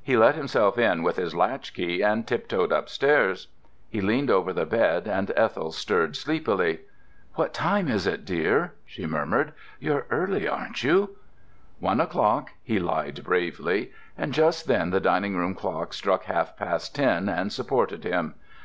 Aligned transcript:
He 0.00 0.16
let 0.16 0.36
himself 0.36 0.78
in 0.78 1.02
with 1.02 1.16
his 1.16 1.34
latch 1.34 1.74
key 1.74 2.00
and 2.00 2.24
tiptoed 2.24 2.70
upstairs. 2.70 3.48
He 3.90 4.00
leaned 4.00 4.30
over 4.30 4.52
the 4.52 4.64
bed 4.64 5.08
and 5.08 5.32
Ethel 5.34 5.72
stirred 5.72 6.14
sleepily. 6.14 6.82
"What 7.34 7.52
time 7.52 7.88
is 7.88 8.06
it, 8.06 8.24
dear?" 8.24 8.74
she 8.84 9.06
murmured. 9.08 9.52
"You're 9.80 10.06
early, 10.08 10.46
aren't 10.46 10.84
you?" 10.84 11.16
"One 11.80 12.00
o'clock," 12.00 12.52
he 12.62 12.78
lied 12.78 13.24
bravely—and 13.24 14.32
just 14.32 14.68
then 14.68 14.90
the 14.90 15.00
dining 15.00 15.36
room 15.36 15.56
clock 15.56 15.94
struck 15.94 16.26
half 16.26 16.56
past 16.56 16.94
ten 16.94 17.28
and 17.28 17.52
supported 17.52 18.04
him. 18.04 18.36